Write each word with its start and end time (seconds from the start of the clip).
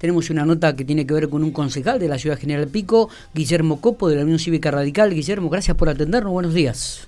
Tenemos 0.00 0.30
una 0.30 0.46
nota 0.46 0.74
que 0.74 0.82
tiene 0.82 1.06
que 1.06 1.12
ver 1.12 1.28
con 1.28 1.44
un 1.44 1.50
concejal 1.50 1.98
de 1.98 2.08
la 2.08 2.16
ciudad 2.16 2.38
General 2.38 2.66
Pico, 2.66 3.10
Guillermo 3.34 3.82
Copo, 3.82 4.08
de 4.08 4.16
la 4.16 4.22
Unión 4.22 4.38
Cívica 4.38 4.70
Radical. 4.70 5.12
Guillermo, 5.12 5.50
gracias 5.50 5.76
por 5.76 5.90
atendernos. 5.90 6.32
Buenos 6.32 6.54
días. 6.54 7.06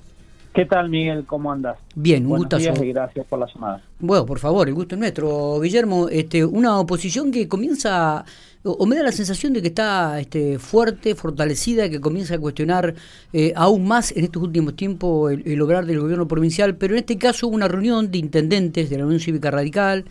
¿Qué 0.53 0.67
tal, 0.67 0.91
Miguel? 0.91 1.25
¿Cómo 1.25 1.51
andas? 1.51 1.79
Bien, 1.95 2.27
un 2.27 2.37
gusto. 2.37 2.59
gracias 2.59 3.27
por 3.27 3.39
la 3.39 3.47
llamada. 3.47 3.83
Bueno, 3.99 4.27
por 4.27 4.39
favor, 4.39 4.69
el 4.69 4.75
gusto 4.75 4.95
es 4.95 4.99
nuestro. 4.99 5.59
Guillermo, 5.59 6.11
este, 6.11 6.45
una 6.45 6.79
oposición 6.79 7.33
que 7.33 7.49
comienza, 7.49 8.27
o, 8.63 8.85
me 8.85 8.95
da 8.95 9.05
la 9.05 9.13
sensación 9.13 9.55
de 9.55 9.63
que 9.63 9.69
está 9.69 10.21
este, 10.21 10.59
fuerte, 10.59 11.15
fortalecida, 11.15 11.89
que 11.89 11.99
comienza 11.99 12.35
a 12.35 12.39
cuestionar 12.39 12.95
eh, 13.33 13.55
aún 13.57 13.89
más 13.89 14.15
en 14.15 14.25
estos 14.25 14.43
últimos 14.43 14.77
tiempos 14.77 15.33
el, 15.33 15.43
el 15.47 15.63
obrar 15.63 15.87
del 15.87 15.99
gobierno 15.99 16.29
provincial, 16.29 16.77
pero 16.77 16.93
en 16.93 16.99
este 16.99 17.17
caso 17.17 17.49
una 17.49 17.69
reunión 17.69 18.11
de 18.11 18.19
intendentes 18.19 18.91
de 18.91 18.99
la 18.99 19.07
Unión 19.07 19.21
Cívica 19.21 19.51
Radical, 19.51 20.05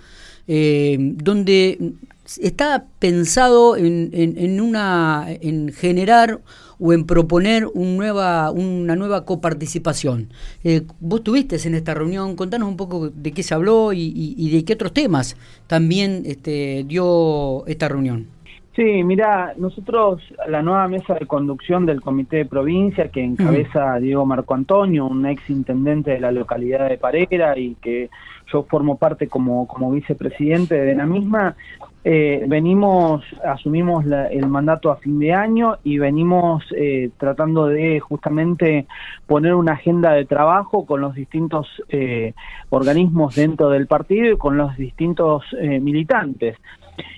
eh, 0.47 0.97
donde 0.99 1.93
está 2.39 2.85
pensado 2.99 3.75
en, 3.75 4.09
en, 4.13 4.61
una 4.61 5.27
en 5.29 5.73
generar 5.73 6.41
o 6.79 6.93
en 6.93 7.05
proponer 7.05 7.67
un 7.73 7.97
nueva, 7.97 8.51
una 8.51 8.95
nueva 8.95 9.25
coparticipación. 9.25 10.29
Eh, 10.63 10.81
vos 10.99 11.19
estuviste 11.19 11.57
en 11.67 11.75
esta 11.75 11.93
reunión, 11.93 12.35
contanos 12.35 12.67
un 12.67 12.77
poco 12.77 13.09
de 13.09 13.31
qué 13.31 13.43
se 13.43 13.53
habló 13.53 13.93
y, 13.93 14.49
de 14.49 14.65
qué 14.65 14.73
otros 14.73 14.93
temas 14.93 15.35
también 15.67 16.23
este, 16.25 16.83
dio 16.87 17.65
esta 17.67 17.87
reunión. 17.87 18.27
Sí, 18.75 19.03
mira, 19.03 19.53
nosotros, 19.57 20.21
la 20.47 20.61
nueva 20.61 20.87
mesa 20.87 21.15
de 21.15 21.25
conducción 21.25 21.85
del 21.85 22.01
Comité 22.01 22.37
de 22.37 22.45
Provincia, 22.45 23.09
que 23.09 23.21
encabeza 23.21 23.99
Diego 23.99 24.25
Marco 24.25 24.53
Antonio, 24.53 25.07
un 25.07 25.25
ex 25.25 25.49
intendente 25.49 26.11
de 26.11 26.21
la 26.21 26.31
localidad 26.31 26.87
de 26.87 26.97
Parera 26.97 27.57
y 27.57 27.75
que 27.75 28.09
yo 28.51 28.63
formo 28.63 28.97
parte 28.97 29.27
como, 29.27 29.67
como 29.67 29.91
vicepresidente 29.91 30.75
de 30.75 30.95
la 30.95 31.05
misma, 31.05 31.55
eh, 32.03 32.45
venimos, 32.47 33.23
asumimos 33.45 34.03
el 34.05 34.47
mandato 34.47 34.89
a 34.89 34.95
fin 34.95 35.19
de 35.19 35.33
año 35.33 35.77
y 35.83 35.99
venimos 35.99 36.63
eh, 36.75 37.11
tratando 37.17 37.67
de 37.67 37.99
justamente 37.99 38.87
poner 39.27 39.53
una 39.53 39.73
agenda 39.73 40.13
de 40.13 40.25
trabajo 40.25 40.85
con 40.87 41.01
los 41.01 41.13
distintos 41.13 41.67
eh, 41.89 42.33
organismos 42.69 43.35
dentro 43.35 43.69
del 43.69 43.85
partido 43.85 44.33
y 44.33 44.37
con 44.37 44.57
los 44.57 44.75
distintos 44.77 45.43
militantes. 45.61 46.57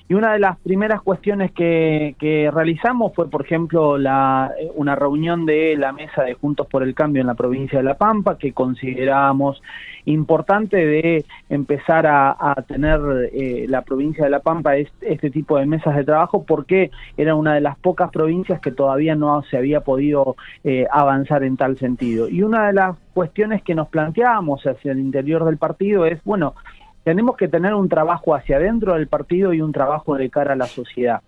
Y 0.09 0.15
una 0.15 0.33
de 0.33 0.39
las 0.39 0.57
primeras 0.59 1.01
cuestiones 1.01 1.51
que, 1.53 2.49
realizamos 2.53 3.13
fue, 3.15 3.29
por 3.29 3.45
ejemplo, 3.45 3.97
la, 3.97 4.51
una 4.75 4.95
reunión 4.95 5.45
de 5.45 5.75
la 5.77 5.93
mesa 5.93 6.23
de 6.23 6.33
Juntos 6.33 6.67
por 6.67 6.83
el 6.83 6.93
Cambio 6.93 7.21
en 7.21 7.27
la 7.27 7.35
provincia 7.35 7.79
de 7.79 7.83
La 7.83 7.97
Pampa, 7.97 8.37
que 8.37 8.51
considerábamos 8.53 9.61
importante 10.05 10.77
de 10.77 11.25
empezar 11.49 12.05
a, 12.05 12.55
tener 12.67 12.99
eh, 13.33 13.65
la 13.69 13.81
provincia 13.81 14.25
de 14.25 14.29
La 14.29 14.41
Pampa 14.41 14.75
este, 14.75 15.13
este, 15.13 15.29
tipo 15.29 15.57
de 15.57 15.65
mesas 15.65 15.95
de 15.95 16.03
trabajo, 16.03 16.43
porque 16.43 16.91
era 17.15 17.35
una 17.35 17.53
de 17.53 17.61
las 17.61 17.77
pocas 17.77 18.11
provincias 18.11 18.59
que 18.59 18.71
todavía 18.71 19.15
no 19.15 19.41
se 19.43 19.57
había 19.57 19.81
podido 19.81 20.35
eh, 20.63 20.85
avanzar 20.91 21.43
en 21.43 21.55
tal 21.55 21.77
sentido. 21.77 22.27
Y 22.27 22.43
una 22.43 22.67
de 22.67 22.73
las 22.73 22.97
cuestiones 23.13 23.63
que 23.63 23.75
nos 23.75 23.87
planteábamos 23.87 24.63
hacia 24.65 24.91
el 24.91 24.99
interior 24.99 25.45
del 25.45 25.57
partido 25.57 26.05
es, 26.05 26.21
bueno, 26.23 26.55
tenemos 27.03 27.37
que 27.37 27.47
tener 27.47 27.73
un 27.73 27.89
trabajo 27.89 28.35
hacia 28.35 28.57
adentro 28.57 28.93
del 28.93 29.07
partido 29.07 29.53
y 29.53 29.61
un 29.61 29.71
trabajo 29.71 30.15
de 30.15 30.29
cara 30.29 30.53
a 30.53 30.57
la 30.57 30.67
sociedad. 30.67 31.21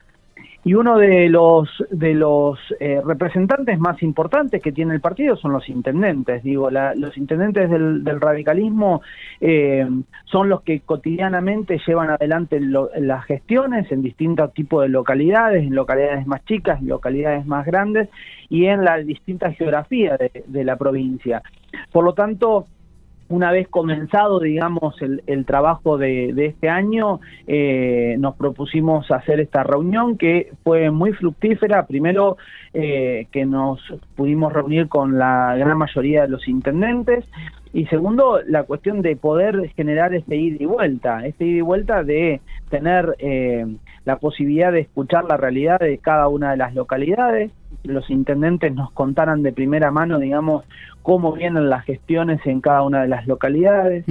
Y 0.65 0.73
uno 0.73 0.97
de 0.97 1.29
los 1.29 1.69
de 1.91 2.15
los 2.15 2.57
eh, 2.79 2.99
representantes 3.05 3.77
más 3.77 4.01
importantes 4.01 4.63
que 4.63 4.71
tiene 4.71 4.95
el 4.95 4.99
partido 4.99 5.35
son 5.35 5.51
los 5.51 5.69
intendentes. 5.69 6.41
Digo, 6.41 6.71
los 6.71 7.15
intendentes 7.17 7.69
del, 7.69 8.19
radicalismo 8.19 9.03
eh, 9.39 9.87
son 10.25 10.49
los 10.49 10.63
que 10.63 10.79
cotidianamente 10.79 11.79
llevan 11.85 12.09
adelante 12.09 12.59
las 12.59 13.25
gestiones 13.25 13.91
en 13.91 14.01
distintos 14.01 14.55
tipos 14.55 14.81
de 14.81 14.89
localidades, 14.89 15.63
en 15.63 15.75
localidades 15.75 16.25
más 16.25 16.43
chicas, 16.45 16.81
en 16.81 16.87
localidades 16.87 17.45
más 17.45 17.63
grandes 17.67 18.09
y 18.49 18.65
en 18.65 18.83
la 18.83 18.97
distinta 18.97 19.51
geografía 19.51 20.17
de 20.17 20.63
la 20.63 20.77
provincia. 20.77 21.43
Por 21.91 22.03
lo 22.03 22.13
tanto, 22.13 22.65
una 23.27 23.51
vez 23.51 23.67
comenzado, 23.67 24.39
digamos, 24.39 24.95
el, 25.01 25.45
trabajo 25.45 25.97
de, 25.97 26.33
este 26.45 26.69
año, 26.69 27.19
eh, 27.47 28.15
nos 28.19 28.35
propusimos 28.35 29.09
hacer 29.11 29.39
esta 29.39 29.63
reunión 29.63 30.17
que 30.17 30.51
fue 30.63 30.91
muy 30.91 31.11
fructífera. 31.13 31.87
Primero, 31.87 32.37
eh, 32.73 33.27
que 33.31 33.45
nos 33.45 33.79
pudimos 34.15 34.53
reunir 34.53 34.87
con 34.87 35.17
la 35.17 35.55
gran 35.57 35.77
mayoría 35.77 36.23
de 36.23 36.27
los 36.29 36.47
intendentes. 36.47 37.25
Y 37.73 37.87
segundo, 37.87 38.39
la 38.47 38.63
cuestión 38.63 39.01
de 39.01 39.15
poder 39.17 39.69
generar 39.75 40.13
este 40.13 40.37
ida 40.37 40.57
y 40.59 40.65
vuelta, 40.65 41.25
este 41.25 41.45
ida 41.45 41.57
y 41.57 41.61
vuelta 41.61 42.03
de 42.03 42.39
tener 42.75 43.15
eh, 43.19 43.65
la 44.03 44.17
posibilidad 44.17 44.71
de 44.71 44.81
escuchar 44.81 45.25
la 45.25 45.37
realidad 45.37 45.79
de 45.79 45.97
cada 45.97 46.27
una 46.27 46.51
de 46.51 46.57
las 46.57 46.75
localidades, 46.75 47.51
los 47.83 48.09
intendentes 48.09 48.73
nos 48.73 48.91
contaran 48.91 49.43
de 49.43 49.53
primera 49.53 49.91
mano, 49.91 50.19
digamos, 50.19 50.65
cómo 51.01 51.33
vienen 51.33 51.69
las 51.69 51.85
gestiones 51.85 52.39
en 52.45 52.61
cada 52.61 52.81
una 52.81 53.03
de 53.03 53.07
las 53.07 53.27
localidades, 53.27 54.05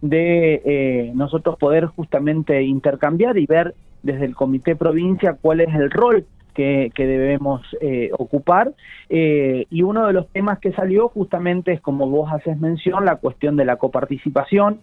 de 0.00 0.62
eh, 0.64 1.12
nosotros 1.14 1.58
poder 1.58 1.86
justamente 1.86 2.62
intercambiar 2.62 3.36
y 3.36 3.46
ver 3.46 3.74
desde 4.02 4.24
el 4.24 4.34
comité 4.34 4.76
provincia 4.76 5.36
cuál 5.40 5.60
es 5.60 5.74
el 5.74 5.90
rol 5.90 6.24
que, 6.54 6.90
debemos 6.96 7.60
eh, 7.82 8.10
ocupar. 8.16 8.72
Eh, 9.10 9.66
y 9.70 9.82
uno 9.82 10.06
de 10.06 10.14
los 10.14 10.28
temas 10.28 10.58
que 10.58 10.72
salió 10.72 11.08
justamente 11.08 11.72
es, 11.72 11.80
como 11.80 12.08
vos 12.08 12.32
haces 12.32 12.58
mención, 12.58 13.04
la 13.04 13.16
cuestión 13.16 13.56
de 13.56 13.66
la 13.66 13.76
coparticipación, 13.76 14.80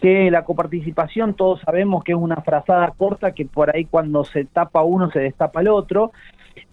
que 0.00 0.30
la 0.30 0.44
coparticipación 0.44 1.34
todos 1.34 1.60
sabemos 1.60 2.04
que 2.04 2.12
es 2.12 2.18
una 2.18 2.36
frazada 2.36 2.92
corta 2.96 3.32
que 3.32 3.46
por 3.46 3.74
ahí 3.74 3.84
cuando 3.84 4.24
se 4.24 4.44
tapa 4.44 4.82
uno 4.82 5.10
se 5.10 5.20
destapa 5.20 5.60
el 5.60 5.68
otro, 5.68 6.12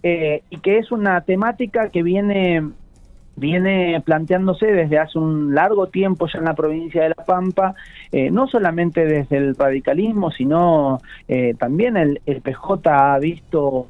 eh, 0.02 0.42
y 0.50 0.58
que 0.58 0.78
es 0.78 0.92
una 0.92 1.20
temática 1.22 1.88
que 1.90 2.02
viene 2.02 2.62
viene 3.36 4.00
planteándose 4.04 4.66
desde 4.66 4.98
hace 4.98 5.18
un 5.18 5.54
largo 5.54 5.86
tiempo 5.88 6.26
ya 6.26 6.38
en 6.38 6.44
la 6.44 6.54
provincia 6.54 7.02
de 7.02 7.08
La 7.10 7.24
Pampa, 7.24 7.74
eh, 8.10 8.30
no 8.30 8.46
solamente 8.46 9.04
desde 9.04 9.36
el 9.36 9.54
radicalismo, 9.56 10.30
sino 10.30 10.98
eh, 11.28 11.54
también 11.58 11.96
el, 11.96 12.20
PJ 12.24 12.90
ha 12.90 13.18
visto 13.18 13.88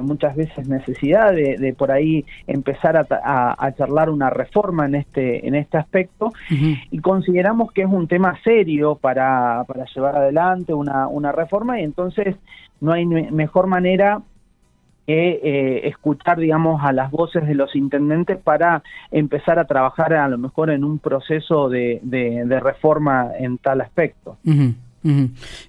muchas 0.00 0.34
veces 0.34 0.66
necesidad 0.66 1.30
de, 1.30 1.74
por 1.76 1.92
ahí 1.92 2.24
empezar 2.46 3.06
a, 3.10 3.72
charlar 3.76 4.08
una 4.08 4.30
reforma 4.30 4.86
en 4.86 4.94
este, 4.94 5.46
en 5.46 5.54
este 5.54 5.76
aspecto. 5.76 6.32
Y 6.90 6.98
consideramos 7.00 7.72
que 7.72 7.82
es 7.82 7.88
un 7.88 8.08
tema 8.08 8.38
serio 8.42 8.94
para, 8.94 9.64
para 9.64 9.84
llevar 9.84 10.16
adelante 10.16 10.72
una, 10.72 11.06
una 11.08 11.32
reforma 11.32 11.80
y 11.80 11.84
entonces 11.84 12.36
no 12.80 12.92
hay 12.92 13.04
mejor 13.04 13.66
manera 13.66 14.22
que 15.08 15.40
eh, 15.42 15.88
escuchar, 15.88 16.38
digamos, 16.38 16.84
a 16.84 16.92
las 16.92 17.10
voces 17.10 17.46
de 17.46 17.54
los 17.54 17.74
intendentes 17.74 18.36
para 18.36 18.82
empezar 19.10 19.58
a 19.58 19.64
trabajar 19.64 20.12
a 20.12 20.28
lo 20.28 20.36
mejor 20.36 20.68
en 20.68 20.84
un 20.84 20.98
proceso 20.98 21.70
de, 21.70 21.98
de, 22.02 22.60
reforma 22.60 23.30
en 23.38 23.56
tal 23.56 23.80
aspecto. 23.80 24.36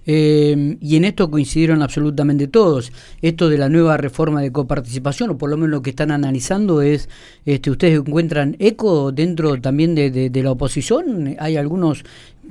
Eh, 0.06 0.76
y 0.80 0.96
en 0.96 1.04
esto 1.04 1.30
coincidieron 1.30 1.82
absolutamente 1.82 2.48
todos. 2.48 2.92
Esto 3.22 3.48
de 3.48 3.58
la 3.58 3.68
nueva 3.68 3.96
reforma 3.96 4.40
de 4.40 4.52
coparticipación, 4.52 5.30
o 5.30 5.38
por 5.38 5.50
lo 5.50 5.56
menos 5.56 5.70
lo 5.70 5.82
que 5.82 5.90
están 5.90 6.10
analizando 6.10 6.82
es, 6.82 7.08
este, 7.44 7.70
¿ustedes 7.70 7.98
encuentran 7.98 8.56
eco 8.58 9.12
dentro 9.12 9.60
también 9.60 9.94
de, 9.94 10.10
de 10.10 10.42
la 10.42 10.52
oposición? 10.52 11.36
Hay 11.38 11.56
algunos 11.56 12.04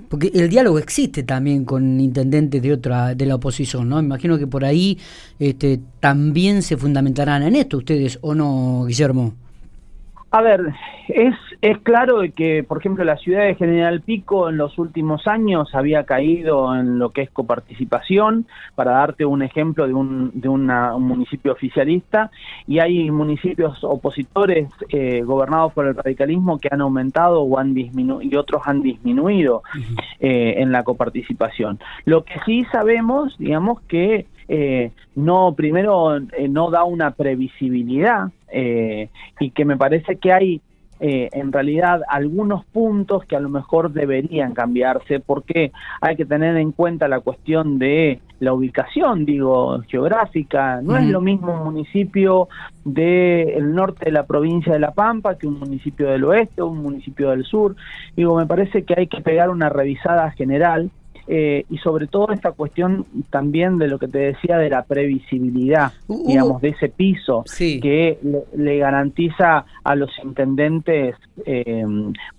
porque 0.08 0.32
el 0.34 0.50
diálogo 0.50 0.80
existe 0.80 1.24
también 1.24 1.66
con 1.66 2.00
intendentes 2.00 2.62
de 2.62 2.74
otra 2.74 3.14
de 3.14 3.26
la 3.26 3.36
oposición, 3.36 3.90
¿no? 3.90 4.00
Imagino 4.00 4.40
que 4.40 4.48
por 4.48 4.66
ahí 4.66 4.98
este, 5.40 5.80
también 6.00 6.64
se 6.64 6.78
fundamentarán 6.78 7.44
en 7.44 7.56
esto 7.56 7.78
ustedes, 7.78 8.18
¿o 8.22 8.34
no, 8.34 8.86
Guillermo? 8.88 9.36
A 10.32 10.44
ver, 10.44 10.74
es, 11.08 11.34
es 11.62 11.80
claro 11.80 12.22
que, 12.36 12.64
por 12.64 12.78
ejemplo, 12.78 13.04
la 13.04 13.18
ciudad 13.18 13.46
de 13.46 13.56
General 13.56 14.02
Pico 14.02 14.48
en 14.48 14.58
los 14.58 14.78
últimos 14.78 15.26
años 15.26 15.74
había 15.74 16.04
caído 16.04 16.76
en 16.76 17.00
lo 17.00 17.10
que 17.10 17.24
es 17.24 17.32
coparticipación, 17.32 18.46
para 18.76 18.92
darte 18.92 19.26
un 19.26 19.42
ejemplo 19.42 19.88
de 19.88 19.94
un, 19.96 20.30
de 20.36 20.48
un 20.48 20.68
municipio 21.00 21.52
oficialista, 21.52 22.30
y 22.68 22.78
hay 22.80 23.10
municipios 23.10 23.84
opositores 23.84 24.70
eh, 24.90 25.24
gobernados 25.24 25.74
por 25.74 25.88
el 25.88 25.96
radicalismo 25.96 26.60
que 26.60 26.70
han 26.72 26.82
aumentado 26.82 27.42
o 27.42 27.58
han 27.58 27.76
y 27.76 28.36
otros 28.36 28.62
han 28.66 28.82
disminuido 28.82 29.64
eh, 30.20 30.56
en 30.58 30.72
la 30.72 30.84
coparticipación. 30.84 31.80
Lo 32.06 32.24
que 32.24 32.34
sí 32.46 32.66
sabemos, 32.72 33.36
digamos, 33.40 33.82
que 33.82 34.28
eh, 34.50 34.92
no, 35.16 35.54
primero, 35.56 36.20
no 36.20 36.72
da 36.72 36.84
una 36.84 37.12
previsibilidad 37.12 38.32
eh, 38.52 39.10
y 39.40 39.52
que 39.52 39.64
me 39.64 39.78
parece 39.78 40.16
que 40.16 40.34
hay 40.34 40.62
eh, 41.02 41.30
en 41.32 41.54
realidad 41.54 42.02
algunos 42.10 42.66
puntos 42.66 43.24
que 43.24 43.38
a 43.38 43.40
lo 43.40 43.48
mejor 43.48 43.94
deberían 43.94 44.54
cambiarse 44.54 45.22
porque 45.22 45.72
hay 46.02 46.18
que 46.18 46.26
tener 46.26 46.58
en 46.58 46.74
cuenta 46.74 47.08
la 47.08 47.22
cuestión 47.22 47.80
de 47.80 48.20
la 48.40 48.52
ubicación, 48.54 49.24
digo, 49.24 49.82
geográfica. 49.88 50.82
No 50.82 50.98
es 50.98 51.06
lo 51.06 51.22
mismo 51.22 51.54
un 51.54 51.64
municipio 51.64 52.50
del 52.84 53.74
norte 53.76 54.06
de 54.06 54.12
la 54.12 54.26
provincia 54.26 54.74
de 54.74 54.80
La 54.80 54.92
Pampa 54.92 55.38
que 55.38 55.48
un 55.48 55.60
municipio 55.60 56.10
del 56.10 56.26
oeste 56.26 56.62
o 56.62 56.68
un 56.68 56.82
municipio 56.82 57.30
del 57.30 57.46
sur. 57.46 57.76
Digo, 58.18 58.36
me 58.36 58.46
parece 58.46 58.84
que 58.84 58.96
hay 58.98 59.08
que 59.08 59.22
pegar 59.22 59.52
una 59.52 59.70
revisada 59.70 60.32
general 60.32 60.90
eh, 61.32 61.64
y 61.70 61.78
sobre 61.78 62.08
todo 62.08 62.32
esta 62.32 62.54
cuestión 62.54 63.06
también 63.30 63.78
de 63.78 63.88
lo 63.88 64.00
que 64.00 64.08
te 64.08 64.18
decía 64.18 64.58
de 64.58 64.68
la 64.72 64.82
previsibilidad, 64.82 65.94
uh, 66.08 66.14
uh. 66.16 66.28
digamos, 66.28 66.60
de 66.60 66.70
ese 66.70 66.90
piso 66.90 67.44
que 67.56 68.18
le, 68.56 68.78
garantiza 68.80 69.64
a 69.84 69.96
los 69.96 70.10
intendentes 70.24 71.16
eh, 71.46 71.86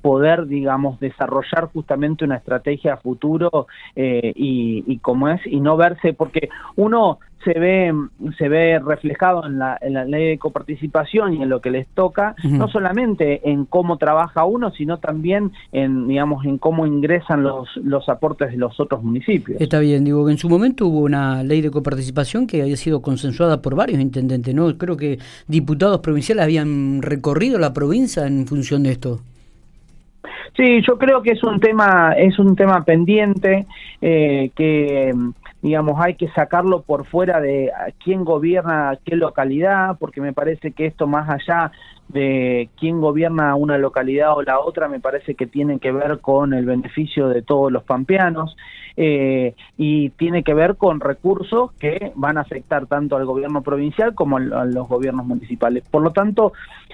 poder, 0.02 0.46
digamos, 0.48 0.98
desarrollar 0.98 1.66
justamente 1.72 2.24
una 2.24 2.36
estrategia 2.36 2.94
a 2.94 2.96
futuro 2.96 3.68
eh, 3.94 4.32
y, 4.34 4.82
y 4.88 4.98
como 4.98 5.28
es, 5.28 5.40
y 5.46 5.60
no 5.60 5.76
verse, 5.76 6.12
porque 6.12 6.48
uno 6.74 7.20
se 7.44 7.58
ve 7.58 7.92
se 8.38 8.48
ve 8.48 8.78
reflejado 8.78 9.46
en 9.46 9.58
la, 9.58 9.78
en 9.80 9.94
la 9.94 10.04
ley 10.04 10.28
de 10.28 10.38
coparticipación 10.38 11.34
y 11.34 11.42
en 11.42 11.48
lo 11.48 11.60
que 11.60 11.70
les 11.70 11.86
toca 11.88 12.34
no 12.44 12.68
solamente 12.68 13.48
en 13.50 13.64
cómo 13.64 13.96
trabaja 13.96 14.44
uno 14.44 14.70
sino 14.72 14.98
también 14.98 15.52
en 15.72 16.08
digamos 16.08 16.44
en 16.44 16.58
cómo 16.58 16.86
ingresan 16.86 17.42
los 17.42 17.68
los 17.76 18.08
aportes 18.08 18.50
de 18.50 18.58
los 18.58 18.78
otros 18.78 19.02
municipios. 19.02 19.60
Está 19.60 19.78
bien 19.80 20.04
digo 20.04 20.26
que 20.26 20.32
en 20.32 20.38
su 20.38 20.48
momento 20.48 20.86
hubo 20.86 21.00
una 21.00 21.42
ley 21.42 21.60
de 21.60 21.70
coparticipación 21.70 22.46
que 22.46 22.62
había 22.62 22.76
sido 22.76 23.00
consensuada 23.00 23.62
por 23.62 23.74
varios 23.74 24.00
intendentes 24.00 24.54
no 24.54 24.76
creo 24.76 24.96
que 24.96 25.18
diputados 25.48 26.00
provinciales 26.00 26.44
habían 26.44 27.02
recorrido 27.02 27.58
la 27.58 27.72
provincia 27.72 28.26
en 28.26 28.46
función 28.46 28.82
de 28.82 28.92
esto. 28.92 29.20
Sí, 30.56 30.82
yo 30.86 30.98
creo 30.98 31.22
que 31.22 31.30
es 31.30 31.42
un 31.42 31.60
tema 31.60 32.12
es 32.12 32.38
un 32.38 32.54
tema 32.56 32.84
pendiente 32.84 33.66
eh, 34.02 34.50
que 34.54 35.14
digamos, 35.62 36.00
hay 36.00 36.14
que 36.14 36.28
sacarlo 36.28 36.82
por 36.82 37.06
fuera 37.06 37.40
de 37.40 37.70
quién 38.02 38.24
gobierna 38.24 38.98
qué 39.04 39.16
localidad, 39.16 39.96
porque 39.98 40.20
me 40.20 40.32
parece 40.32 40.72
que 40.72 40.86
esto 40.86 41.06
más 41.06 41.28
allá 41.28 41.72
de 42.12 42.70
quién 42.78 43.00
gobierna 43.00 43.54
una 43.54 43.78
localidad 43.78 44.36
o 44.36 44.42
la 44.42 44.58
otra, 44.58 44.88
me 44.88 45.00
parece 45.00 45.34
que 45.34 45.46
tiene 45.46 45.78
que 45.78 45.92
ver 45.92 46.18
con 46.18 46.54
el 46.54 46.66
beneficio 46.66 47.28
de 47.28 47.42
todos 47.42 47.70
los 47.70 47.84
pampeanos 47.84 48.56
eh, 48.96 49.54
y 49.76 50.10
tiene 50.10 50.42
que 50.42 50.52
ver 50.52 50.76
con 50.76 50.98
recursos 50.98 51.72
que 51.78 52.12
van 52.16 52.36
a 52.36 52.40
afectar 52.40 52.86
tanto 52.86 53.16
al 53.16 53.26
gobierno 53.26 53.62
provincial 53.62 54.14
como 54.14 54.38
a 54.38 54.64
los 54.64 54.88
gobiernos 54.88 55.24
municipales. 55.24 55.84
Por 55.88 56.02
lo 56.02 56.10
tanto, 56.10 56.52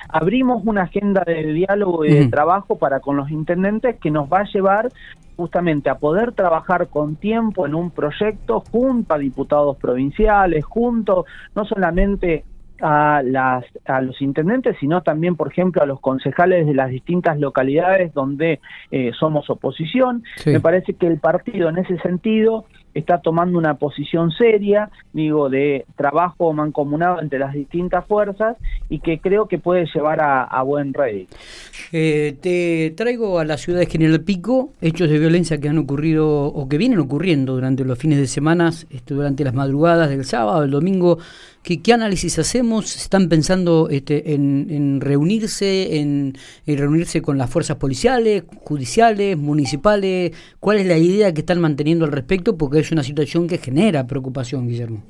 abrimos 0.08 0.62
una 0.66 0.82
agenda 0.82 1.24
de 1.26 1.52
diálogo 1.52 2.04
y 2.04 2.12
de 2.12 2.28
trabajo 2.28 2.76
para 2.76 3.00
con 3.00 3.16
los 3.16 3.30
intendentes 3.30 3.96
que 3.96 4.10
nos 4.10 4.30
va 4.30 4.40
a 4.40 4.52
llevar 4.52 4.90
justamente 5.36 5.88
a 5.88 5.98
poder 5.98 6.32
trabajar 6.32 6.88
con 6.88 7.16
tiempo 7.16 7.66
en 7.66 7.74
un 7.74 7.90
proyecto 7.90 8.62
junto 8.70 9.14
a 9.14 9.18
diputados 9.18 9.76
provinciales, 9.76 10.64
junto 10.64 11.24
no 11.54 11.64
solamente 11.64 12.44
a, 12.80 13.22
las, 13.24 13.64
a 13.84 14.00
los 14.00 14.20
intendentes, 14.20 14.76
sino 14.80 15.02
también, 15.02 15.36
por 15.36 15.50
ejemplo, 15.50 15.82
a 15.82 15.86
los 15.86 16.00
concejales 16.00 16.66
de 16.66 16.74
las 16.74 16.90
distintas 16.90 17.38
localidades 17.38 18.12
donde 18.14 18.60
eh, 18.90 19.12
somos 19.18 19.48
oposición. 19.50 20.22
Me 20.44 20.60
parece 20.60 20.94
que 20.94 21.06
el 21.06 21.18
partido 21.18 21.68
en 21.68 21.78
ese 21.78 21.98
sentido 21.98 22.66
está 22.98 23.20
tomando 23.20 23.58
una 23.58 23.74
posición 23.74 24.30
seria, 24.32 24.90
digo, 25.12 25.50
de 25.50 25.84
trabajo 25.96 26.52
mancomunado 26.52 27.20
entre 27.20 27.38
las 27.38 27.52
distintas 27.52 28.06
fuerzas 28.06 28.56
y 28.88 29.00
que 29.00 29.20
creo 29.20 29.48
que 29.48 29.58
puede 29.58 29.86
llevar 29.94 30.20
a, 30.20 30.62
buen 30.62 30.94
rey. 30.94 31.28
Eh, 31.92 32.36
te 32.40 32.92
traigo 32.96 33.38
a 33.38 33.44
la 33.44 33.56
ciudad 33.56 33.78
de 33.78 33.86
General 33.86 34.20
Pico 34.22 34.70
hechos 34.80 35.10
de 35.10 35.18
violencia 35.18 35.58
que 35.58 35.68
han 35.68 35.78
ocurrido 35.78 36.46
o 36.46 36.68
que 36.68 36.78
vienen 36.78 36.98
ocurriendo 36.98 37.54
durante 37.54 37.84
los 37.84 37.98
fines 37.98 38.18
de 38.18 38.26
semana, 38.26 38.70
este, 38.90 39.14
durante 39.14 39.44
las 39.44 39.54
madrugadas 39.54 40.08
del 40.08 40.24
sábado, 40.24 40.64
el 40.64 40.70
domingo. 40.70 41.18
¿Qué, 41.62 41.92
análisis 41.92 42.38
hacemos? 42.38 42.94
¿Están 42.94 43.28
pensando 43.28 43.88
este, 43.90 44.34
en, 44.34 45.00
reunirse, 45.00 45.98
en, 45.98 46.38
en 46.64 46.78
reunirse 46.78 47.22
con 47.22 47.38
las 47.38 47.50
fuerzas 47.50 47.76
policiales, 47.76 48.44
judiciales, 48.62 49.36
municipales? 49.36 50.30
¿Cuál 50.60 50.78
es 50.78 50.86
la 50.86 50.96
idea 50.96 51.34
que 51.34 51.40
están 51.40 51.60
manteniendo 51.60 52.04
al 52.04 52.12
respecto? 52.12 52.56
Porque 52.56 52.78
es 52.86 52.92
una 52.92 53.02
situación 53.02 53.48
que 53.48 53.58
genera 53.58 54.06
preocupación, 54.06 54.68
Guillermo. 54.68 55.02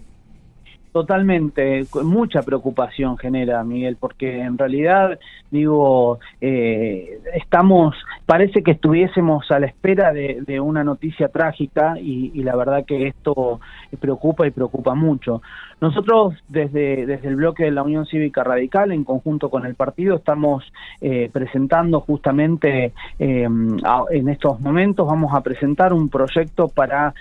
Totalmente, 0.93 1.85
mucha 2.05 2.41
preocupación 2.43 3.19
genera, 3.19 3.63
Miguel, 3.63 3.99
porque 4.01 4.41
en 4.41 4.57
realidad, 4.57 5.19
digo, 5.51 6.19
eh, 6.41 7.21
estamos, 7.35 7.95
parece 8.27 8.63
que 8.63 8.73
estuviésemos 8.73 9.51
a 9.51 9.61
la 9.61 9.67
espera 9.67 10.13
de, 10.13 10.61
una 10.61 10.83
noticia 10.83 11.29
trágica 11.29 11.95
y, 11.99 12.43
la 12.43 12.57
verdad 12.57 12.85
que 12.85 13.07
esto 13.07 13.61
preocupa 14.01 14.47
y 14.47 14.51
preocupa 14.51 14.95
mucho. 14.95 15.43
Nosotros 15.81 16.35
desde, 16.49 17.07
desde 17.07 17.29
el 17.29 17.37
bloque 17.37 17.65
de 17.65 17.71
la 17.71 17.83
Unión 17.83 18.07
Cívica 18.07 18.43
Radical, 18.43 18.93
en 18.93 19.05
conjunto 19.05 19.49
con 19.49 19.65
el 19.65 19.75
partido, 19.75 20.17
estamos 20.17 20.65
eh, 21.01 21.31
presentando 21.33 22.01
justamente 22.01 22.93
eh, 23.19 23.49
en 24.11 24.29
estos 24.29 24.61
momentos, 24.61 25.07
vamos 25.07 25.33
a 25.35 25.43
presentar 25.43 25.93
un 25.93 26.09
proyecto 26.09 26.69
para 26.69 27.15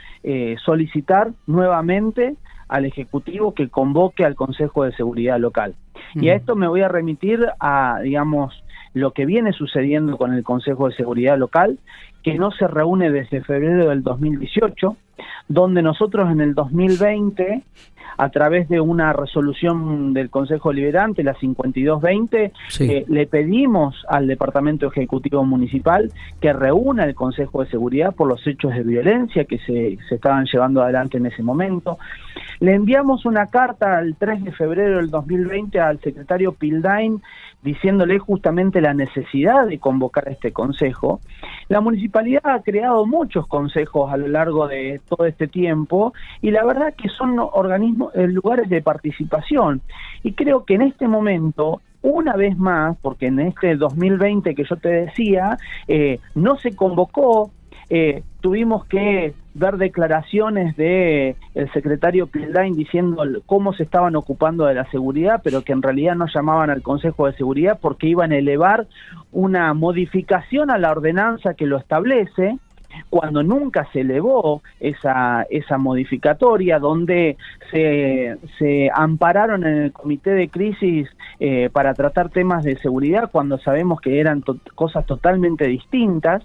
solicitar 0.64 1.32
nuevamente 1.46 2.36
al 2.68 2.86
Ejecutivo 2.86 3.54
que 3.54 3.70
convoque 3.70 4.26
al 4.26 4.36
Consejo 4.36 4.84
de 4.84 4.92
Seguridad 4.94 5.40
Local. 5.40 5.76
Y 6.16 6.30
a 6.30 6.36
esto 6.36 6.56
me 6.56 6.68
voy 6.68 6.82
a 6.82 6.88
remitir 6.88 7.46
a, 7.60 8.00
digamos, 8.02 8.54
lo 8.96 9.12
que 9.12 9.26
viene 9.26 9.52
sucediendo 9.52 10.18
con 10.18 10.34
el 10.34 10.44
Consejo 10.44 10.88
de 10.88 10.96
Seguridad 10.96 11.38
Local, 11.38 11.78
que 12.24 12.36
no 12.36 12.52
se 12.52 12.66
reúne 12.66 13.12
desde 13.12 13.44
febrero 13.44 13.90
del 13.90 14.02
2018, 14.04 14.96
donde 15.48 15.82
nosotros 15.82 16.32
en 16.32 16.42
el 16.42 16.54
2020 16.54 17.64
a 18.18 18.30
través 18.30 18.70
de 18.70 18.80
una 18.80 19.14
resolución 19.14 20.14
del 20.14 20.30
Consejo 20.30 20.72
Liberante, 20.72 21.24
la 21.24 21.34
5220, 21.34 22.54
eh, 22.80 23.06
le 23.08 23.28
pedimos 23.28 24.06
al 24.08 24.28
Departamento 24.28 24.88
Ejecutivo 24.88 25.44
Municipal 25.44 26.12
que 26.40 26.54
reúna 26.54 27.04
el 27.04 27.16
Consejo 27.16 27.64
de 27.64 27.70
Seguridad 27.70 28.16
por 28.16 28.28
los 28.28 28.46
hechos 28.48 28.74
de 28.74 28.84
violencia 28.84 29.46
que 29.46 29.60
se, 29.60 29.98
se 30.08 30.16
estaban 30.16 30.46
llevando 30.46 30.82
adelante 30.82 31.18
en 31.18 31.26
ese 31.26 31.44
momento. 31.44 31.98
Le 32.60 32.74
enviamos 32.74 33.26
una 33.26 33.48
carta 33.48 34.00
el 34.00 34.16
3 34.16 34.46
de 34.46 34.52
febrero 34.54 34.98
del 34.98 35.10
2020 35.10 35.80
al 35.80 36.00
secretario 36.00 36.54
Pildain 36.54 37.22
diciéndole 37.66 38.20
justamente 38.20 38.80
la 38.80 38.94
necesidad 38.94 39.66
de 39.66 39.80
convocar 39.80 40.30
este 40.30 40.52
consejo. 40.54 41.20
La 41.68 41.82
municipalidad 41.82 42.46
ha 42.46 42.62
creado 42.62 43.08
muchos 43.08 43.48
consejos 43.48 44.14
a 44.14 44.18
lo 44.18 44.28
largo 44.28 44.68
de 44.68 44.94
todo 45.08 45.26
este 45.26 45.48
tiempo 45.48 46.14
y 46.42 46.52
la 46.52 46.66
verdad 46.66 46.94
que 46.96 47.10
son 47.10 47.38
organismos, 47.40 48.14
eh, 48.16 48.28
lugares 48.28 48.70
de 48.70 48.82
participación. 48.82 49.82
Y 50.24 50.34
creo 50.34 50.66
que 50.66 50.76
en 50.76 50.84
este 50.84 51.08
momento 51.08 51.82
una 52.02 52.36
vez 52.36 52.56
más, 52.58 52.96
porque 53.02 53.28
en 53.28 53.40
este 53.40 53.76
2020 53.76 54.54
que 54.54 54.64
yo 54.64 54.76
te 54.76 54.90
decía, 54.90 55.58
eh, 55.88 56.20
no 56.36 56.56
se 56.58 56.76
convocó, 56.76 57.52
eh, 57.90 58.24
tuvimos 58.42 58.86
que 58.86 59.34
ver 59.54 59.78
declaraciones 59.78 60.76
de 60.76 61.36
el 61.54 61.72
secretario 61.72 62.28
Pildain 62.28 62.76
diciendo 62.76 63.24
cómo 63.46 63.74
se 63.74 63.84
estaban 63.84 64.16
ocupando 64.16 64.66
de 64.66 64.74
la 64.74 64.90
seguridad, 64.92 65.42
pero 65.44 65.62
que 65.62 65.72
en 65.72 65.82
realidad 65.82 66.16
no 66.16 66.26
llamaban 66.28 66.70
al 66.70 66.82
Consejo 66.82 67.28
de 67.28 67.34
Seguridad 67.34 67.80
porque 67.82 68.08
iban 68.08 68.32
a 68.32 68.38
elevar 68.38 68.88
una 69.32 69.74
modificación 69.74 70.72
a 70.72 70.78
la 70.78 70.92
ordenanza 70.92 71.54
que 71.54 71.66
lo 71.66 71.78
establece, 71.78 72.58
cuando 73.10 73.44
nunca 73.44 73.88
se 73.92 74.02
elevó 74.02 74.62
esa, 74.80 75.46
esa 75.50 75.78
modificatoria, 75.78 76.80
donde 76.80 77.38
se, 77.72 78.38
se 78.58 78.90
ampararon 78.94 79.66
en 79.66 79.78
el 79.84 79.92
comité 79.92 80.32
de 80.32 80.50
crisis 80.50 81.08
eh, 81.40 81.70
para 81.72 81.94
tratar 81.94 82.30
temas 82.30 82.64
de 82.64 82.78
seguridad, 82.78 83.30
cuando 83.32 83.58
sabemos 83.58 84.02
que 84.02 84.20
eran 84.20 84.44
cosas 84.76 85.06
totalmente 85.06 85.68
distintas, 85.68 86.44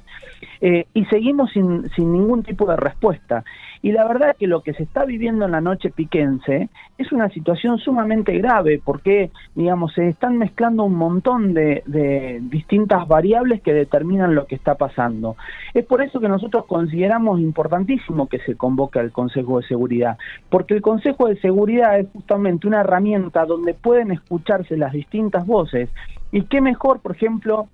eh, 0.61 0.87
y 0.95 1.05
seguimos 1.07 1.51
sin, 1.53 1.89
sin 1.91 2.13
ningún 2.13 2.43
tipo 2.43 2.67
de 2.67 2.77
respuesta. 2.77 3.45
Y 3.83 3.93
la 3.93 4.07
verdad 4.07 4.37
que 4.39 4.47
lo 4.47 4.63
que 4.63 4.75
se 4.75 4.83
está 4.83 5.05
viviendo 5.05 5.47
en 5.47 5.53
la 5.53 5.61
noche 5.61 5.91
piquense 5.91 6.69
es 6.99 7.13
una 7.13 7.31
situación 7.31 7.79
sumamente 7.79 8.37
grave 8.39 8.81
porque, 8.85 9.31
digamos, 9.55 9.95
se 9.95 10.09
están 10.09 10.37
mezclando 10.37 10.85
un 10.85 10.97
montón 10.97 11.55
de, 11.55 11.83
de 11.87 12.41
distintas 12.43 13.09
variables 13.09 13.63
que 13.63 13.73
determinan 13.73 14.35
lo 14.35 14.47
que 14.47 14.55
está 14.55 14.75
pasando. 14.75 15.37
Es 15.73 15.87
por 15.87 16.03
eso 16.03 16.21
que 16.21 16.29
nosotros 16.29 16.67
consideramos 16.67 17.41
importantísimo 17.41 18.29
que 18.29 18.41
se 18.41 18.55
convoque 18.55 18.99
al 18.99 19.13
Consejo 19.13 19.61
de 19.61 19.67
Seguridad, 19.67 20.19
porque 20.51 20.75
el 20.75 20.83
Consejo 20.83 21.29
de 21.29 21.41
Seguridad 21.41 21.99
es 21.99 22.09
justamente 22.13 22.67
una 22.67 22.81
herramienta 22.81 23.47
donde 23.47 23.73
pueden 23.73 24.11
escucharse 24.11 24.77
las 24.77 24.93
distintas 24.93 25.47
voces. 25.47 25.89
Y 26.33 26.43
qué 26.43 26.61
mejor, 26.61 27.01
por 27.01 27.17
ejemplo, 27.17 27.69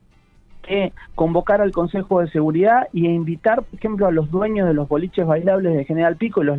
convocar 1.14 1.60
al 1.60 1.72
Consejo 1.72 2.20
de 2.20 2.30
Seguridad 2.30 2.88
y 2.92 3.06
invitar, 3.06 3.62
por 3.62 3.78
ejemplo, 3.78 4.06
a 4.06 4.10
los 4.12 4.30
dueños 4.30 4.66
de 4.66 4.74
los 4.74 4.88
boliches 4.88 5.26
bailables 5.26 5.74
de 5.76 5.84
General 5.84 6.16
Pico 6.16 6.42
y 6.42 6.46
los 6.46 6.58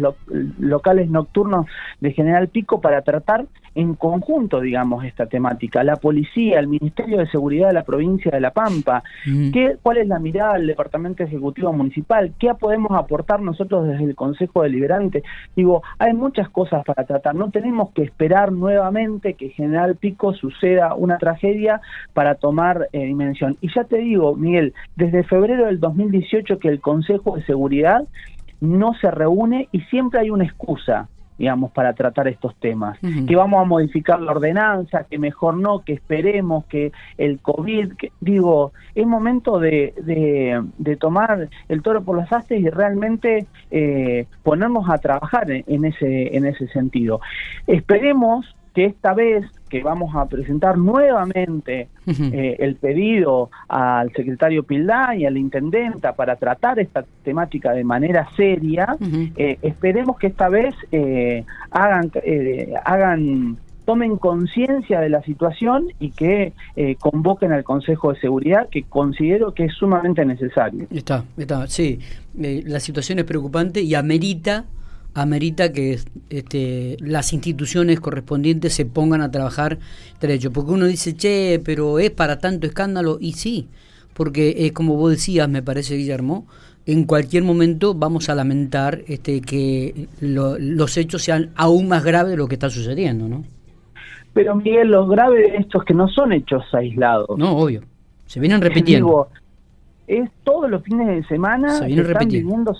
locales 0.59 1.09
nocturnos 1.09 1.65
de 1.99 2.13
General 2.13 2.47
Pico 2.47 2.81
para 2.81 3.01
tratar 3.01 3.45
en 3.77 3.93
conjunto, 3.93 4.59
digamos, 4.59 5.05
esta 5.05 5.27
temática. 5.27 5.83
La 5.83 5.97
policía, 5.97 6.59
el 6.59 6.67
Ministerio 6.67 7.19
de 7.19 7.27
Seguridad 7.27 7.67
de 7.67 7.75
la 7.75 7.83
provincia 7.83 8.31
de 8.31 8.41
La 8.41 8.49
Pampa, 8.49 9.03
mm. 9.27 9.51
¿qué, 9.51 9.77
¿cuál 9.83 9.97
es 9.97 10.07
la 10.07 10.17
mirada 10.17 10.53
del 10.53 10.65
Departamento 10.65 11.23
Ejecutivo 11.23 11.71
Municipal? 11.73 12.33
¿Qué 12.39 12.51
podemos 12.59 12.91
aportar 12.93 13.39
nosotros 13.39 13.87
desde 13.87 14.03
el 14.03 14.15
Consejo 14.15 14.63
Deliberante? 14.63 15.21
Digo, 15.55 15.83
hay 15.99 16.13
muchas 16.13 16.49
cosas 16.49 16.83
para 16.85 17.05
tratar. 17.05 17.35
No 17.35 17.51
tenemos 17.51 17.91
que 17.91 18.01
esperar 18.01 18.51
nuevamente 18.51 19.35
que 19.35 19.49
General 19.49 19.95
Pico 19.95 20.33
suceda 20.33 20.95
una 20.95 21.19
tragedia 21.19 21.79
para 22.13 22.33
tomar 22.33 22.89
eh, 22.93 23.05
dimensión. 23.05 23.57
Y 23.61 23.71
ya 23.71 23.83
te 23.83 23.96
digo, 23.99 24.35
Miguel, 24.35 24.73
desde 24.95 25.23
febrero 25.23 25.65
del 25.65 25.79
2018 25.79 26.59
que 26.59 26.69
el 26.69 26.79
Consejo 26.81 27.35
de 27.35 27.43
Seguridad 27.43 28.03
no 28.59 28.93
se 28.95 29.11
reúne 29.11 29.69
y 29.71 29.81
siempre 29.81 30.19
hay 30.19 30.29
una 30.29 30.45
excusa 30.45 31.09
digamos, 31.37 31.71
para 31.71 31.93
tratar 31.93 32.27
estos 32.27 32.55
temas. 32.55 32.97
Que 33.27 33.35
vamos 33.35 33.61
a 33.61 33.65
modificar 33.65 34.19
la 34.19 34.31
ordenanza, 34.31 35.03
que 35.03 35.19
mejor 35.19 35.57
no, 35.57 35.79
que 35.79 35.93
esperemos, 35.93 36.65
que 36.65 36.91
el 37.17 37.39
COVID, 37.39 37.93
que, 37.93 38.11
digo, 38.19 38.71
es 38.95 39.05
momento 39.05 39.59
de, 39.59 39.93
de, 40.77 40.95
tomar 40.95 41.49
el 41.69 41.81
toro 41.83 42.03
por 42.03 42.17
las 42.17 42.31
astes 42.31 42.59
y 42.59 42.69
realmente 42.69 43.45
eh, 43.69 44.25
ponernos 44.41 44.89
a 44.89 44.97
trabajar 44.97 45.51
en, 45.51 45.85
ese, 45.85 46.35
en 46.35 46.45
ese 46.45 46.67
sentido. 46.69 47.21
Esperemos 47.67 48.55
que 48.77 48.85
esta 48.85 49.15
vez 49.15 49.43
que 49.69 49.81
vamos 49.81 50.15
a 50.15 50.27
presentar 50.27 50.77
nuevamente 50.77 51.87
eh, 52.05 52.55
el 52.59 52.75
pedido 52.75 53.49
al 53.67 54.13
secretario 54.13 54.61
Pildán 54.61 55.19
y 55.19 55.25
a 55.25 55.31
la 55.31 55.39
intendenta 55.39 56.13
para 56.13 56.35
tratar 56.35 56.77
esta 56.77 57.03
temática 57.23 57.71
de 57.71 57.83
manera 57.83 58.29
seria, 58.37 58.95
eh, 59.35 59.57
esperemos 59.63 60.19
que 60.19 60.27
esta 60.27 60.47
vez 60.49 60.75
eh, 60.91 61.43
hagan, 61.71 62.11
hagan 62.85 63.57
tomen 63.85 64.17
conciencia 64.17 64.99
de 64.99 65.09
la 65.09 65.23
situación 65.23 65.87
y 65.99 66.11
que 66.11 66.53
convoquen 66.99 67.53
al 67.53 67.63
Consejo 67.63 68.13
de 68.13 68.19
Seguridad, 68.19 68.69
que 68.69 68.83
considero 68.83 69.55
que 69.55 69.65
es 69.65 69.73
sumamente 69.73 70.23
necesario. 70.23 70.85
Está, 70.91 71.23
está, 71.35 71.65
sí. 71.65 71.97
la 72.35 72.79
situación 72.79 73.17
es 73.17 73.25
preocupante 73.25 73.81
y 73.81 73.95
amerita 73.95 74.65
amerita 75.17 75.73
que 75.73 75.99
este, 76.29 76.97
las 76.99 77.33
instituciones 77.33 77.99
correspondientes 77.99 78.73
se 78.73 78.85
pongan 78.85 79.21
a 79.21 79.31
trabajar 79.31 79.79
derecho. 80.21 80.51
Porque 80.53 80.71
uno 80.71 80.85
dice, 80.85 81.15
che, 81.15 81.59
pero 81.63 81.97
es 81.97 82.11
para 82.11 82.37
tanto 82.37 82.67
escándalo, 82.67 83.17
y 83.19 83.33
sí, 83.33 83.67
porque 84.13 84.53
es 84.59 84.73
como 84.73 84.95
vos 84.95 85.11
decías, 85.11 85.49
me 85.49 85.63
parece, 85.63 85.95
Guillermo, 85.95 86.45
en 86.85 87.05
cualquier 87.05 87.43
momento 87.43 87.95
vamos 87.95 88.29
a 88.29 88.35
lamentar 88.35 89.01
este, 89.07 89.41
que 89.41 90.07
los 90.21 90.97
hechos 90.97 91.23
sean 91.23 91.49
aún 91.55 91.87
más 91.87 92.03
graves 92.03 92.31
de 92.31 92.37
lo 92.37 92.47
que 92.47 92.55
está 92.55 92.69
sucediendo, 92.69 93.27
¿no? 93.27 93.43
Pero 94.33 94.55
Miguel, 94.55 94.89
lo 94.89 95.07
grave 95.07 95.39
de 95.39 95.57
esto 95.57 95.79
es 95.79 95.85
que 95.85 95.95
no 95.95 96.07
son 96.09 96.31
hechos 96.31 96.63
aislados. 96.73 97.37
No, 97.39 97.57
obvio. 97.57 97.81
Se 98.27 98.39
vienen 98.39 98.61
repitiendo. 98.61 99.29
es 100.05 100.29
todos 100.43 100.69
los 100.69 100.83
fines 100.83 101.07
de 101.07 101.23
semana 101.23 101.69
se 101.69 101.87
vienen 101.87 102.05
repitiendo 102.05 102.75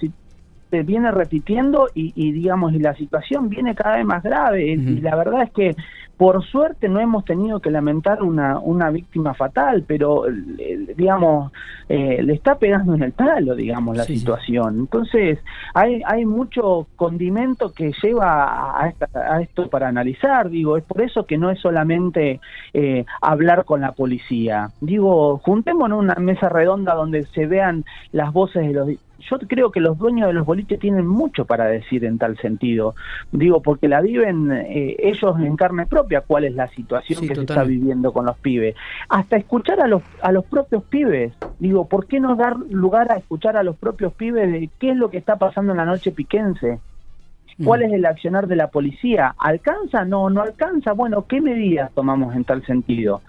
se 0.70 0.84
viene 0.84 1.12
repitiendo 1.12 1.88
y, 1.94 2.32
digamos 2.32 2.74
y 2.74 2.80
la 2.80 2.96
situación 2.96 3.50
viene 3.50 3.76
cada 3.76 3.98
vez 3.98 4.06
más 4.06 4.24
grave 4.24 4.68
y 4.68 5.02
la 5.02 5.16
verdad 5.16 5.44
es 5.44 5.52
que 5.52 5.76
por 6.18 6.44
suerte 6.44 6.90
no 6.90 7.00
hemos 7.00 7.26
tenido 7.26 7.60
que 7.60 7.70
lamentar 7.70 8.24
una, 8.24 8.58
una 8.60 8.90
víctima 8.90 9.36
fatal, 9.36 9.84
pero 9.88 10.24
digamos 10.96 11.52
eh, 11.88 12.22
le 12.24 12.34
está 12.34 12.56
pegando 12.56 12.96
en 12.96 13.04
el 13.04 13.12
palo, 13.12 13.56
digamos, 13.56 13.96
la 13.96 14.04
situación. 14.04 14.80
Entonces 14.80 15.40
hay, 15.76 16.02
hay 16.06 16.26
mucho 16.26 16.88
condimento 16.96 17.72
que 17.72 17.94
lleva 18.02 18.72
a, 18.72 18.94
a, 19.14 19.42
esto 19.42 19.70
para 19.70 19.88
analizar, 19.88 20.50
digo, 20.50 20.76
es 20.76 20.84
por 20.84 21.02
eso 21.02 21.28
que 21.28 21.38
no 21.38 21.52
es 21.52 21.60
solamente 21.60 22.42
eh, 22.74 23.06
hablar 23.22 23.64
con 23.66 23.82
la 23.82 23.92
policía. 23.92 24.72
Digo, 24.82 25.38
juntémonos 25.38 26.00
en 26.00 26.06
una 26.06 26.16
mesa 26.16 26.50
redonda 26.50 26.96
donde 26.96 27.26
se 27.28 27.46
vean 27.46 27.86
las 28.12 28.34
voces 28.34 28.68
de 28.68 28.74
los 28.74 28.88
yo 29.20 29.38
creo 29.40 29.72
que 29.72 29.80
los 29.80 29.98
dueños 29.98 30.28
de 30.28 30.34
los 30.34 30.46
boliches 30.46 30.80
tienen 30.80 31.08
mucho 31.08 31.46
para 31.46 31.66
decir 31.66 32.06
en 32.06 32.18
tal 32.18 32.38
sentido. 32.38 32.96
Digo, 33.32 33.62
porque 33.62 33.88
la 33.88 34.02
viven 34.02 34.52
eh, 34.52 34.96
ellos 35.00 35.40
en 35.40 35.56
carne 35.56 35.86
propia, 35.86 36.22
cuál 36.22 36.46
es 36.46 36.56
la 36.56 36.68
situación 36.68 37.28
que 37.28 37.36
se 37.36 37.42
está 37.42 37.64
viviendo 37.64 38.14
con 38.14 38.26
los 38.26 38.38
pibes. 38.38 38.76
Hasta 39.10 39.38
escuchar 39.38 39.80
a 39.80 39.88
los, 39.88 40.04
a 40.22 40.32
los 40.32 40.46
propios 40.46 40.84
pibes. 40.84 41.34
Digo, 41.60 41.88
¿por 41.88 42.08
qué 42.08 42.20
no 42.20 42.36
dar 42.36 42.58
lugar 42.70 43.12
a 43.12 43.18
escuchar 43.18 43.58
a 43.58 43.64
los 43.64 43.76
propios 43.78 44.14
pibes 44.14 44.52
de 44.52 44.70
qué 44.80 44.92
es 44.92 44.98
lo 44.98 45.10
que 45.10 45.18
está 45.18 45.38
pasando 45.38 45.72
en 45.72 45.78
la 45.78 45.86
noche 45.86 46.12
piquense? 46.12 46.80
¿Cuál 47.64 47.82
mm. 47.82 47.84
es 47.84 47.94
el 47.94 48.06
accionar 48.06 48.48
de 48.48 48.56
la 48.56 48.68
policía? 48.68 49.36
¿Alcanza? 49.38 50.06
No, 50.06 50.30
no 50.30 50.42
alcanza. 50.42 50.94
Bueno, 50.94 51.26
¿qué 51.28 51.42
medidas 51.42 51.92
tomamos 51.94 52.36
en 52.36 52.44
tal 52.44 52.66
sentido? 52.66 53.22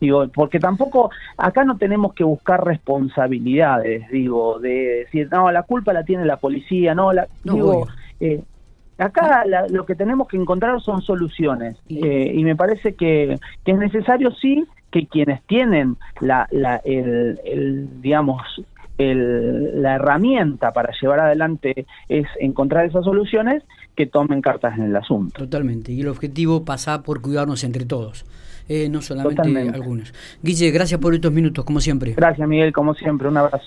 Digo, 0.00 0.28
porque 0.28 0.60
tampoco 0.60 1.10
acá 1.38 1.64
no 1.64 1.78
tenemos 1.78 2.12
que 2.12 2.24
buscar 2.24 2.64
responsabilidades, 2.64 4.08
digo, 4.10 4.58
de 4.58 5.04
decir, 5.04 5.28
no, 5.30 5.50
la 5.50 5.62
culpa 5.62 5.92
la 5.92 6.04
tiene 6.04 6.26
la 6.26 6.36
policía, 6.36 6.94
no, 6.94 7.12
la, 7.12 7.26
digo, 7.44 7.86
eh, 8.20 8.42
acá 8.98 9.44
lo 9.70 9.86
que 9.86 9.94
tenemos 9.94 10.28
que 10.28 10.36
encontrar 10.36 10.80
son 10.80 11.02
soluciones 11.02 11.76
eh, 11.88 12.32
y 12.34 12.44
me 12.44 12.56
parece 12.56 12.94
que, 12.94 13.38
que 13.64 13.72
es 13.72 13.78
necesario 13.78 14.32
sí 14.32 14.64
que 14.90 15.06
quienes 15.06 15.42
tienen 15.44 15.96
la, 16.20 16.46
la 16.50 16.76
el, 16.84 17.40
el 17.44 18.00
digamos 18.00 18.42
el, 18.98 19.82
la 19.82 19.96
herramienta 19.96 20.72
para 20.72 20.92
llevar 21.00 21.20
adelante 21.20 21.86
es 22.08 22.26
encontrar 22.40 22.86
esas 22.86 23.04
soluciones 23.04 23.62
que 23.94 24.06
tomen 24.06 24.40
cartas 24.40 24.78
en 24.78 24.84
el 24.84 24.96
asunto. 24.96 25.38
Totalmente. 25.38 25.92
Y 25.92 26.00
el 26.00 26.08
objetivo 26.08 26.64
pasa 26.64 27.02
por 27.02 27.20
cuidarnos 27.20 27.64
entre 27.64 27.84
todos. 27.84 28.24
Eh, 28.68 28.88
no 28.88 29.00
solamente 29.00 29.42
algunos. 29.72 30.12
Guille, 30.42 30.70
gracias 30.70 31.00
por 31.00 31.14
estos 31.14 31.32
minutos, 31.32 31.64
como 31.64 31.80
siempre. 31.80 32.14
Gracias, 32.14 32.48
Miguel, 32.48 32.72
como 32.72 32.94
siempre. 32.94 33.28
Un 33.28 33.36
abrazo. 33.36 33.64